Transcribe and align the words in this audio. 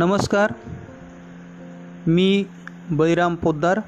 नमस्कार. 0.00 0.52
मी 2.06 2.44
बळीराम 2.90 3.34
पोद्दार. 3.34 3.80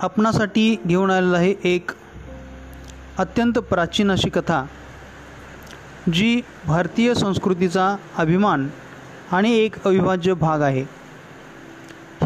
आपणासाठी 0.00 0.76
घेऊन 0.86 1.10
आलेलं 1.10 1.36
आहे 1.36 1.54
एक 1.64 1.90
अत्यंत 3.18 3.52
प्राचीन 3.52 4.10
अशी 4.10 4.30
कथा 4.30 4.66
जी 6.12 6.40
भारतीय 6.66 7.14
संस्कृतीचा 7.14 7.96
अभिमान 8.16 8.68
आणि 9.32 9.56
एक 9.56 9.84
अविभाज्य 9.84 10.34
भाग 10.34 10.60
आहे. 10.60 10.82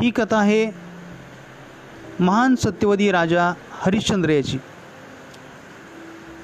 ही 0.02 0.11
कथा 0.11 0.39
आहे 0.39 0.71
महान 2.21 2.55
सत्यवती 2.55 3.11
राजा 3.11 3.52
हरिश्चंद्र 3.71 4.30
याची. 4.30 4.59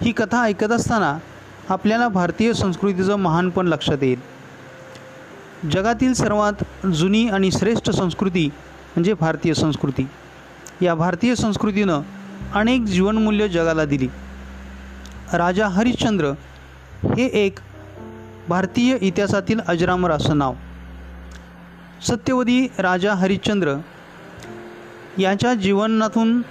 ही 0.02 0.12
कथा 0.12 0.42
ऐकत 0.42 0.72
असताना 0.72 1.18
आपल्याला 1.68 2.08
भारतीय 2.08 2.52
संस्कृतीचं 2.52 3.16
महानपण 3.16 3.66
लक्षात 3.66 4.02
येईल. 4.02 4.35
जगातील 5.64 6.12
सर्वात 6.12 6.86
जुनी 6.86 7.28
आणि 7.28 7.50
श्रेष्ठ 7.50 7.90
संस्कृती 7.90 8.46
म्हणजे 8.46 9.14
भारतीय 9.14 9.54
संस्कृती. 9.54 10.06
या 10.82 10.94
भारतीय 10.94 11.34
संस्कृतीनं 11.34 12.00
अनेक 12.54 12.84
जीवनमूल्य 12.84 13.48
जगाला 13.48 13.84
दिली. 13.84 14.08
राजा 15.32 15.68
हरिश्चंद्र 15.68 16.24
हे 17.04 17.24
एक 17.26 17.58
भारतीय 18.48 18.98
इतिहासातील 19.00 19.60
अजरामर 19.68 20.10
असं 20.10 20.38
नाव. 20.38 20.54
सत्यवधी 22.08 22.68
राजा 22.78 23.14
हरिश्चंद्र 23.14 23.74
याच्या 25.18 25.54
जीवनातून 25.54 26.42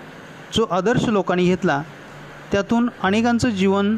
जो 0.53 0.65
आदर्श 0.71 1.05
लोकांनी 1.05 1.45
घेतला 1.45 1.81
त्यातून 2.51 2.89
अनेकांचं 3.03 3.49
जीवन 3.49 3.97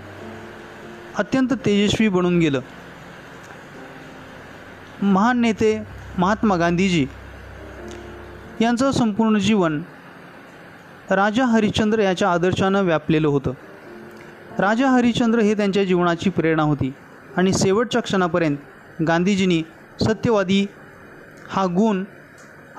अत्यंत 1.17 1.53
तेजस्वी 1.53 2.07
बनून 2.07 2.39
गेलं. 2.39 2.59
महान 5.01 5.39
नेते 5.39 5.83
महात्मा 6.17 6.55
गांधीजी 6.55 7.07
यांचं 8.61 8.91
संपूर्ण 8.91 9.37
जीवन 9.37 9.81
राजा 11.11 11.45
हरिश्चंद्र 11.45 11.99
याच्या 11.99 12.31
आदर्शानं 12.31 12.81
व्यापलेलं 12.81 13.27
होतं. 13.27 13.53
राजा 14.59 14.89
हरिश्चंद्र 14.89 15.39
हे 15.39 15.53
त्यांच्या 15.53 15.83
जीवनाची 15.83 16.29
प्रेरणा 16.29 16.63
होती 16.63 16.93
आणि 17.37 17.53
शेवटच्या 17.53 18.01
क्षणापर्यंत 18.01 18.57
गांधीजींनी 19.07 19.63
सत्यवादी 20.01 20.67
हा 21.49 21.65
गुण 21.65 22.03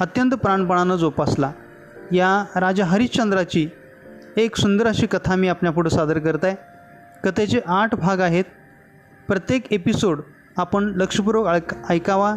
अत्यंत 0.01 0.31
प्राणपणानं 0.31 0.97
जोपासला. 0.97 1.53
या 2.13 2.61
राजा 2.61 2.85
हरिश्चंद्राची 2.85 3.69
एक 4.37 4.57
सुंदर 4.57 4.87
अशी 4.87 5.07
कथा 5.07 5.35
मी 5.35 5.49
आपल्यापुढं 5.49 5.91
सादर 5.91 6.19
करत 6.19 6.45
आहे. 6.45 6.57
कथेचे 7.25 7.61
आठ 7.67 7.95
भाग 7.95 8.21
आहेत. 8.21 8.45
प्रत्येक 9.29 9.73
एपिसोड 9.73 10.21
आपण 10.59 10.85
लक्षपूर्वक 10.97 11.47
ऐक 11.47 11.91
ऐकावा 11.91 12.37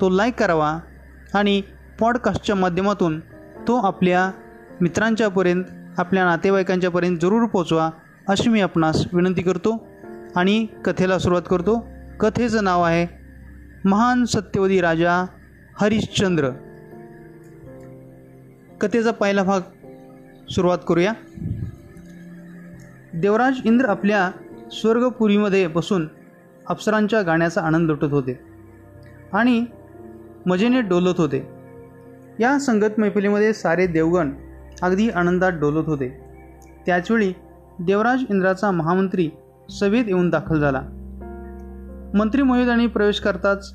तो 0.00 0.10
लाईक 0.10 0.34
करावा 0.34 0.78
आणि 1.34 1.62
पॉडकास्टच्या 2.00 2.56
माध्यमातून 2.56 3.20
तो 3.68 3.76
आपल्या 3.76 4.30
मित्रांच्यापर्यंत 4.80 5.64
आपल्या 5.98 6.24
नातेवाईकांच्यापर्यंत 6.24 7.18
जरूर 7.18 7.46
पोचवा 7.46 7.90
अशी 8.28 8.48
मी 8.48 8.60
आपणास 8.60 9.06
विनंती 9.12 9.42
करतो 9.42 9.86
आणि 10.36 10.66
कथेला 10.84 11.18
सुरुवात 11.18 11.42
करतो. 11.50 11.86
कथेचं 12.20 12.64
नाव 12.64 12.82
आहे 12.82 13.06
महान 13.84 14.24
सत्यवती 14.24 14.80
राजा 14.80 15.26
हरिश्चंद्र. 15.80 16.50
कथेचा 18.80 19.10
पहिला 19.10 19.42
भाग 19.42 19.60
सुरुवात 20.50 20.78
करूया. 20.88 21.12
देवराज 23.14 23.54
इंद्र 23.64 23.88
आपल्या 23.88 24.30
स्वर्गपुरीमध्ये 24.72 25.66
बसून 25.66 26.08
अप्सरांच्या 26.68 27.22
गाण्याचा 27.22 27.60
आनंद 27.60 27.90
लुटत 27.90 28.12
होते. 28.12 28.40
आणि 29.32 29.64
मजेने 30.46 30.80
डोलत 30.80 31.14
होते. 31.18 31.48
या 32.40 32.58
संगत 32.58 32.98
मैफिलीमध्ये 32.98 33.52
सारे 33.52 33.86
देवगण 33.86 34.30
अगदी 34.82 35.10
आनंदात 35.10 35.52
डोलत 35.52 35.86
होते. 35.86 36.20
त्याचवेळी 36.86 37.32
देवराज 37.80 38.22
इंद्राचा 38.30 38.70
महामंत्री 38.70 39.30
सभेत 39.80 40.04
येऊन 40.06 40.30
दाखल 40.30 40.60
झाला. 40.60 40.82
मंत्री 42.14 42.42
महोदयांनी 42.42 42.86
प्रवेश 42.86 43.20
करताच 43.20 43.74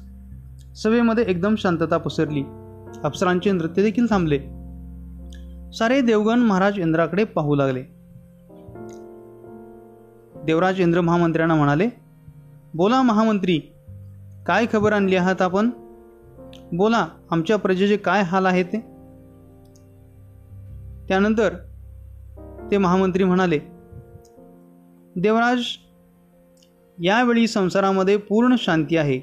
सभेमध्ये 0.83 1.23
एकदम 1.27 1.55
शांतता 1.55 1.97
पसरली. 1.97 2.43
अप्सरांचे 3.03 3.51
नृत्य 3.51 3.83
देखील 3.83 4.07
थांबले. 4.09 4.37
सारे 5.71 6.01
देवगण 6.01 6.39
महाराज 6.39 6.79
इंद्राकडे 6.79 7.23
पाहू 7.23 7.55
लागले. 7.55 7.81
देवराज 10.45 10.81
इंद्र 10.81 11.01
महामंत्र्यांना 11.01 11.55
म्हणाले 11.55 11.89
बोला 12.73 13.01
महामंत्री 13.01 13.57
काय 14.47 14.65
खबर 14.73 14.93
आणली 14.93 15.15
आहात 15.15 15.41
आपण? 15.41 15.69
बोला 16.73 17.07
आमच्या 17.31 17.57
प्रजेचे 17.57 17.97
काय 17.97 18.21
हाल 18.21 18.45
आहे 18.45 18.63
ते? 18.63 18.79
त्यानंतर 21.07 21.53
ते 22.71 22.77
महामंत्री 22.77 23.23
म्हणाले 23.23 23.59
देवराज 25.15 25.61
यावेळी 27.03 27.47
संसारामध्ये 27.47 28.17
पूर्ण 28.17 28.55
शांती 28.57 28.97
आहे. 28.97 29.19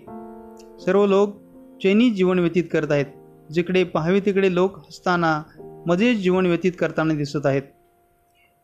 सर्व 0.81 1.07
लोक 1.07 1.37
चैनी 1.83 2.11
जीवन 2.11 2.39
व्यतीत 2.39 2.65
करत 2.73 2.93
आहेत. 2.93 3.07
जिकडे 3.53 3.85
पाहावे 3.85 4.21
तिकडे 4.21 4.55
लोक 4.55 4.79
हसताना 4.79 5.43
मजेत 5.87 6.17
जीवन 6.17 6.47
व्यतीत 6.47 6.73
करताना 6.79 7.15
दिसत 7.15 7.47
आहेत. 7.47 7.63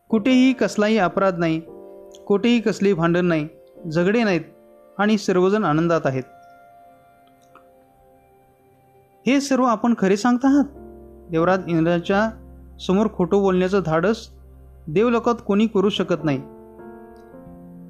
कुठेही 0.09 0.53
कसलाही 0.53 0.99
अपराध 0.99 1.39
नाही 1.39 1.61
कुठेही 2.27 2.61
कसली 2.61 2.93
भांडण 2.93 3.27
नाही 3.27 3.49
झगडे 3.91 4.25
नाहीत. 4.25 4.41
आणि 4.99 5.19
सर्वजण 5.19 5.65
आनंदात 5.65 6.01
आहेत. 6.05 6.23
हे 9.27 9.41
सर्व 9.41 9.65
आपण 9.65 9.95
खरे 9.99 10.17
सांगत 10.17 10.45
आहात? 10.45 10.65
देवराज 11.31 11.61
इंद्राच्या 11.69 12.31
समोर 12.87 13.07
खोटं 13.17 13.39
बोलण्याचं 13.39 13.81
धाडस 13.87 14.29
देवलोकात 14.89 15.35
कोणी 15.47 15.67
करू 15.67 15.89
शकत 15.89 16.25
नाही. 16.25 16.39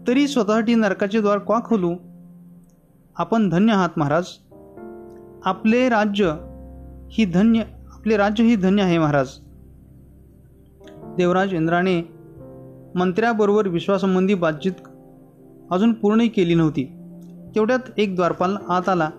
तरी 0.09 0.28
स्वतःसाठी 0.28 0.75
नरकाचे 0.75 1.20
द्वार 1.20 1.38
का 1.38 1.60
खोलू? 1.65 1.94
आपण 3.16 3.48
धन्य 3.48 3.72
आहात 3.72 3.88
महाराज. 3.97 4.26
आपले 5.44 5.88
राज्य 5.88 6.34
ही 7.10 7.25
धन्य 7.25 7.62
आपले 7.92 8.16
राज्य 8.16 8.44
ही 8.44 8.56
धन्य 8.56 8.82
आहे 8.82 8.98
महाराज. 8.98 9.28
देवराज 11.16 11.54
इंद्राने 11.54 12.09
मंत्र्याबरोबर 12.94 13.69
विश्वासंबंधी 13.69 14.34
बातचीत 14.34 14.72
अजून 15.74 15.92
पूर्णही 15.92 16.28
केली 16.28 16.54
नव्हती. 16.54 16.84
तेवढ्यात 17.54 17.78
एक 17.96 18.16
द्वारपाल 18.16 18.56
आत 18.68 18.88
आला. 18.88 19.10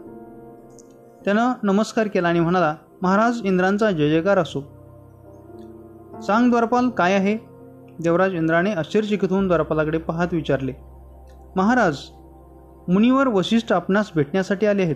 त्यानं 1.26 1.52
नमस्कार 1.64 2.08
केला 2.08 2.28
आणि 2.28 2.40
म्हणाला 2.40 2.76
महाराज 3.02 3.42
इंद्रांचा 3.44 3.92
जय 3.92 4.10
जयकार 4.10 4.38
असो. 4.38 4.62
सांग 6.22 6.50
द्वारपाल 6.50 6.90
काय 6.90 7.14
आहे? 7.14 7.38
देवराज 8.04 8.34
इंद्राने 8.34 8.72
आश्चर्यचकित 8.72 9.30
होऊन 9.30 9.48
द्वारपालाकडे 9.48 9.98
पाहत 9.98 10.28
विचारले. 10.32 10.74
महाराज 11.56 11.98
मुनीवर 12.88 13.28
वशिष्ठ 13.28 13.74
आपणास 13.74 14.12
भेटण्यासाठी 14.16 14.66
आले 14.66 14.84
आहेत. 14.84 14.96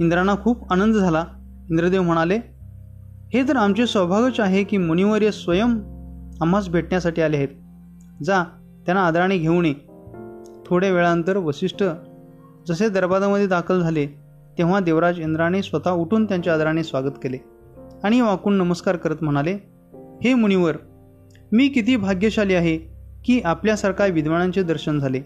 इंद्रांना 0.00 0.34
खूप 0.42 0.72
आनंद 0.72 0.94
झाला. 0.94 1.24
इंद्रदेव 1.70 2.02
म्हणाले 2.02 2.38
हे 3.34 3.48
तर 3.48 3.56
आमचे 3.56 3.86
सौभाग्यच 3.86 4.40
आहे 4.40 4.64
की 4.64 4.76
मुनिवर्य 4.76 5.30
स्वयं 5.30 5.68
आम्हास 6.40 6.68
भेटण्यासाठी 6.68 7.22
आले 7.22 7.36
आहेत. 7.36 7.63
जा 8.22 8.44
त्यांना 8.86 9.06
आदराने 9.06 9.38
घेऊन 9.38 9.64
ये. 9.64 9.74
थोड्या 10.66 10.92
वेळानंतर 10.92 11.36
वशिष्ठ 11.36 11.84
जसे 12.68 12.88
दरबारामध्ये 12.88 13.46
दाखल 13.46 13.80
झाले 13.80 14.06
तेव्हा 14.58 14.80
देवराज 14.80 15.20
इंद्राने 15.20 15.62
स्वतः 15.62 15.90
उठून 15.90 16.24
त्यांच्या 16.24 16.54
आदराने 16.54 16.84
स्वागत 16.84 17.10
केले 17.22 17.38
आणि 18.04 18.20
वाकून 18.20 18.54
नमस्कार 18.54 18.96
करत 18.96 19.16
म्हणाले 19.22 19.52
हे 20.24 20.34
मुनिवर 20.34 20.76
मी 21.52 21.68
किती 21.68 21.96
भाग्यशाली 21.96 22.54
आहे 22.54 22.76
की 23.24 23.40
आपल्यासारख्या 23.40 24.06
विद्वानांचे 24.06 24.62
दर्शन 24.62 24.98
झाले. 24.98 25.20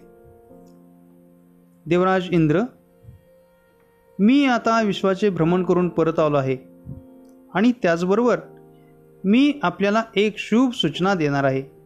देवराज 1.87 2.29
इंद्र 2.31 2.61
मी 4.19 4.47
आता 4.47 4.83
विश्वाचे 4.83 5.31
भ्रमण 5.31 5.65
करून 5.65 5.89
परत 5.89 6.19
आलो 6.19 6.37
आहे 6.37 6.57
आणि 7.55 7.73
त्याचबरोबर 7.83 8.39
मी 9.25 9.53
आपल्याला 9.63 10.03
एक 10.17 10.35
शुभ 10.39 10.71
सूचना 10.71 11.15
देणार 11.15 11.45
आहे. 11.45 11.78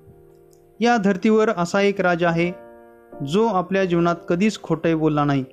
या 0.80 0.96
धर्तीवर 0.96 1.50
असा 1.56 1.80
एक 1.80 2.00
राजा 2.00 2.28
आहे 2.28 2.52
जो 3.26 3.46
आपल्या 3.46 3.84
जीवनात 3.84 4.16
कधीच 4.28 4.62
खोटे 4.62 4.94
बोलला 4.94 5.24
नाही. 5.24 5.44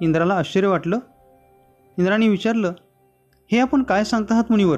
इंद्राला 0.00 0.34
आश्चर्य 0.34 0.68
वाटलं. 0.68 0.98
इंद्राने 1.98 2.28
विचारलं 2.28 2.72
हे 3.52 3.58
आपण 3.58 3.82
काय 3.82 4.04
सांगत 4.04 4.32
आहात 4.32 4.44
मुनीवर? 4.50 4.76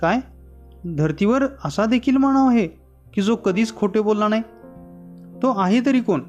काय? 0.00 0.20
धर्तीवर 0.96 1.42
असा 1.64 1.84
देखील 1.84 2.16
मानव 2.16 2.48
आहे 2.48 2.66
की 3.14 3.22
जो 3.22 3.36
कधीच 3.36 3.76
खोटे 3.76 4.00
बोलला 4.00 4.28
नाही? 4.28 4.42
तो 5.42 5.58
आहे 5.58 5.80
तरी 5.86 6.00
कोण? 6.00 6.20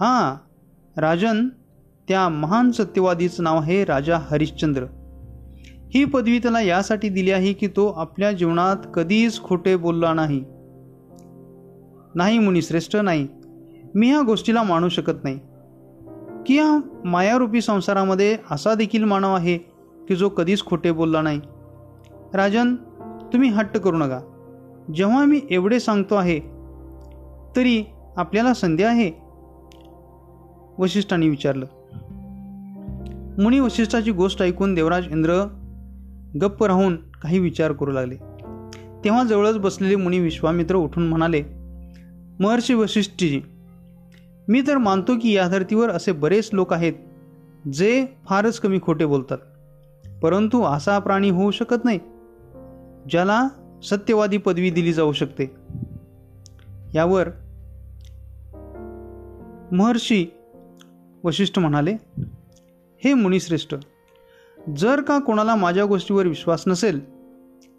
हां 0.00 0.34
राजन 1.00 1.48
त्या 2.08 2.28
महान 2.28 2.70
सत्यवादीचं 2.70 3.42
नाव 3.42 3.60
आहे 3.60 3.84
राजा 3.84 4.18
हरिश्चंद्र. 4.18 4.84
ही 5.94 6.04
पदवी 6.04 6.38
त्याला 6.38 6.60
यासाठी 6.60 7.08
दिली 7.08 7.30
आहे 7.30 7.52
की 7.52 7.66
तो 7.66 7.86
आपल्या 7.88 8.32
जीवनात 8.32 8.76
कधीच 8.94 9.42
खोटे 9.42 9.76
बोलला 9.76 10.14
नाही. 10.14 10.44
नाही 12.14 12.38
मुनिश्रेष्ठ 12.38 12.96
नाही. 12.96 13.28
मी 13.94 14.10
ह्या 14.10 14.22
गोष्टीला 14.22 14.62
मानू 14.62 14.88
शकत 14.88 15.24
नाही. 15.24 15.38
की 16.46 16.58
हा 16.58 16.80
मायारूपी 17.04 17.60
संसारामध्ये 17.60 18.36
असा 18.50 18.74
देखील 18.74 19.04
मानव 19.04 19.34
आहे 19.34 19.58
की 20.08 20.16
जो 20.16 20.28
कधीच 20.28 20.64
खोटे 20.64 20.92
बोलला 20.92 21.22
नाही. 21.22 21.40
राजन 22.34 22.74
तुम्ही 23.32 23.50
हट्ट 23.50 23.76
करू 23.76 23.96
नका. 23.96 24.20
जेव्हा 24.94 25.24
मी 25.24 25.40
एवढे 25.50 25.80
सांगतो 25.80 26.14
आहे 26.14 26.40
तरी 27.56 27.84
आपल्याला 28.16 28.54
संधी 28.54 28.82
आहे? 28.82 29.12
वशिष्ठांनी 30.78 31.28
विचारलं. 31.28 31.66
मुनी 33.42 33.60
वशिष्ठाची 33.60 34.10
गोष्ट 34.10 34.42
ऐकून 34.42 34.74
देवराज 34.74 35.06
इंद्र 35.10 35.32
गप्प 36.40 36.64
राहून 36.64 36.96
काही 36.96 37.38
विचार 37.38 37.72
करू 37.72 37.90
लागले. 37.90 38.16
तेव्हा 39.04 39.24
जवळच 39.24 39.58
बसलेले 39.58 39.96
मुनी 39.96 40.18
विश्वामित्र 40.18 40.74
उठून 40.74 41.08
म्हणाले 41.08 41.42
महर्षी 42.40 42.74
वशिष्ठजी 42.74 43.40
मी 44.48 44.62
तर 44.66 44.78
मानतो 44.78 45.12
की 45.22 45.32
या 45.32 45.48
धर्तीवर 45.48 45.88
असे 45.88 46.12
बरेच 46.12 46.50
लोक 46.52 46.72
आहेत 46.72 46.92
जे 47.72 48.06
फारच 48.24 48.60
कमी 48.60 48.78
खोटे 48.82 49.06
बोलतात. 49.06 49.38
परंतु 50.22 50.62
असा 50.62 50.98
प्राणी 50.98 51.30
होऊ 51.30 51.50
शकत 51.50 51.84
नाही 51.84 51.98
ज्याला 53.10 53.48
सत्यवादी 53.90 54.38
पदवी 54.38 54.70
दिली 54.70 54.92
जाऊ 54.92 55.12
शकते. 55.12 55.54
यावर 56.94 57.28
महर्षी 59.72 60.26
वशिष्ठ 61.24 61.58
म्हणाले 61.58 61.96
हे 63.04 63.14
मुनिश्रेष्ठ 63.14 63.74
जर 64.74 65.00
का 65.00 65.18
कोणाला 65.18 65.54
माझ्या 65.54 65.84
गोष्टीवर 65.84 66.26
विश्वास 66.26 66.64
नसेल 66.66 67.10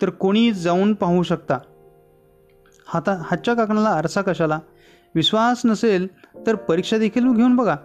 तर 0.02 0.10
कोणी 0.10 0.52
जाऊन 0.52 0.94
पाहू 0.94 1.24
शकता. 1.24 1.58
हाता 2.86 3.24
हातच्या 3.26 3.54
काकणाला 3.54 3.90
आरसा 3.90 4.22
कशाला? 4.22 4.60
विश्वास 5.16 5.62
नसेल 5.66 6.08
तर 6.48 6.56
परीक्षा 6.56 6.98
देखील 6.98 7.34
घेऊन 7.34 7.56
बघा. 7.56 7.76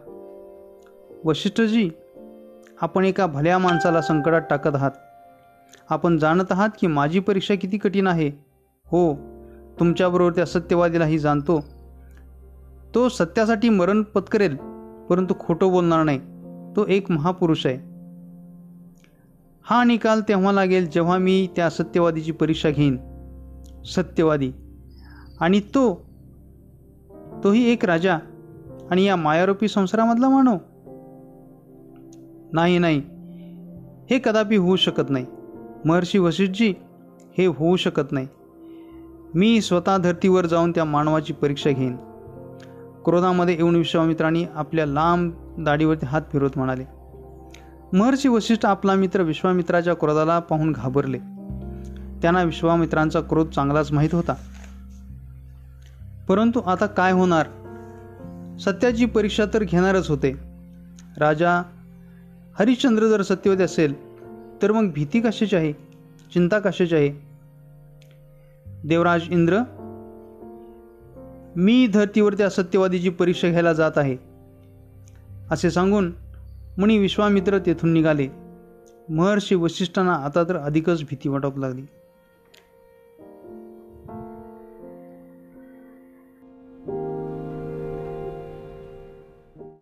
वशिष्ठजी 1.25 1.91
आपण 2.81 3.05
एका 3.05 3.27
भल्या 3.27 3.59
माणसाला 3.59 4.03
संकटात 4.03 4.41
टाकत 4.51 4.71
आहात. 4.75 4.91
आपण 5.91 6.19
जाणत 6.19 6.45
आहात 6.51 6.69
की 6.81 6.87
माझी 6.87 7.21
परीक्षा 7.21 7.55
किती 7.55 7.79
कठीण 7.79 8.07
आहे. 8.07 8.29
हो 8.87 9.15
तुमच्याबरोबर 9.81 10.33
त्या 10.33 10.47
सत्यवादीलाही 10.47 11.19
जाणतो. 11.19 11.65
तो 12.95 13.09
सत्यासाठी 13.09 13.69
मरण 13.69 14.03
पत्करेल 14.03 14.57
परंतु 15.11 15.35
खोटं 15.39 15.71
बोलणार 15.71 16.03
नाही. 16.03 16.19
तो 16.77 16.87
एक 16.89 17.11
महापुरुष 17.11 17.67
आहे. 17.67 17.92
हा 19.65 19.85
निकाल 19.85 20.21
तेव्हा 20.29 20.53
लागेल 20.53 20.91
जेव्हा 20.91 21.19
मी 21.19 21.49
त्या 21.57 21.71
सत्यवादीची 21.71 22.33
परीक्षा 22.33 22.71
घेईन. 22.71 22.97
सत्यवादी. 23.85 24.53
आणि 25.41 25.61
तो 25.61 26.05
तोही 27.45 27.73
एक 27.73 27.85
राजा. 27.85 28.19
आणि 28.91 29.05
या 29.05 29.17
मायारोपी 29.17 29.69
संसारामधला 29.69 30.29
मानव. 30.29 30.57
नाही 32.53 32.79
नाही. 32.79 33.03
हे 34.11 34.21
कदापि 34.25 34.57
होऊ 34.57 34.77
शकत 34.77 35.11
नाही. 35.11 35.27
महर्षी 35.85 36.19
वशिष्ठजी 36.19 36.75
हे 37.39 37.47
होऊ 37.47 37.77
शकत 37.77 38.13
नाही. 38.13 38.27
मी 39.35 39.61
स्वतः 39.61 39.97
धर्तीवर 39.97 40.47
जाऊन 40.47 40.71
त्या 40.71 40.85
मानवाची 40.85 41.33
परीक्षा 41.33 41.71
घेईन. 41.71 41.97
क्रोधामध्ये 43.05 43.55
येऊन 43.55 43.77
विश्वामित्रांनी 43.77 44.45
आपल्या 44.55 44.87
लांब 44.87 45.33
दाढीवरती 45.59 46.07
हात 46.07 46.23
फिरवत 46.33 46.51
म्हणाले 46.57 47.02
महर्षी 47.93 48.29
वशिष्ठ 48.29 48.67
आपला 48.67 48.95
मित्र 48.95 49.23
विश्वामित्राच्या 49.23 49.95
क्रोधाला 49.95 50.39
पाहून 50.39 50.73
घाबरले. 50.73 51.19
त्यांना 52.23 52.43
विश्वामित्रांचा 52.43 53.21
क्रोध 53.21 53.51
चांगलाच 53.51 53.93
माहीत 53.93 54.15
होता. 54.15 54.35
परंतु 56.29 56.61
आता 56.61 56.87
काय 56.87 57.13
होणार? 57.13 57.47
सत्याची 58.61 59.07
परीक्षा 59.07 59.45
तर 59.55 59.63
घेणारच 59.63 60.11
होते. 60.11 60.33
राजा 61.19 61.63
हरिश्चंद्र 62.59 63.09
जर 63.09 63.23
सत्यवती 63.23 63.63
असेल 63.63 64.19
तर 64.63 64.73
मग 64.73 64.93
भीती 64.95 65.21
कशाची 65.21 65.57
आहे? 65.57 65.73
चिंता 66.33 66.59
कशाची 66.59 66.95
आहे? 66.95 67.27
देवराज 68.85 69.23
इंद्र 69.31 69.59
मी 71.57 71.87
धर्तीवर 71.87 72.35
त्या 72.35 72.51
सत्यवादीची 72.51 73.09
परीक्षा 73.09 73.49
घ्यायला 73.49 73.73
जात 73.73 73.93
आहे. 73.97 74.17
असे 75.51 75.71
सांगून 75.71 76.13
मुनी 76.79 76.99
विश्वामित्र 76.99 77.59
तेथून 77.59 77.93
निघाले. 77.93 78.29
महर्षी 79.11 79.55
वशिष्ठांना 79.55 80.13
आता 80.15 80.45
तर 80.45 80.57
अधिकच 80.57 81.03
भीती 81.03 81.29
वाटू 81.29 81.51
लागली. 81.57 81.83